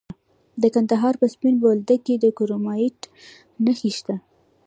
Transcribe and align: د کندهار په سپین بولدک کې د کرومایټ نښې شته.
د 0.61 0.63
کندهار 0.75 1.13
په 1.21 1.25
سپین 1.33 1.55
بولدک 1.63 1.99
کې 2.07 2.15
د 2.23 2.25
کرومایټ 2.37 2.99
نښې 3.65 3.91
شته. 3.97 4.15